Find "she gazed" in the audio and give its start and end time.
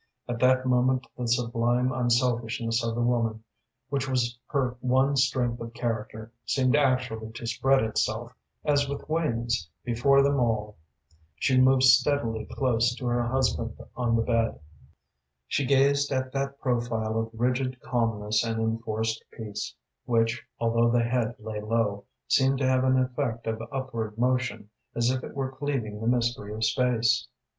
15.47-16.11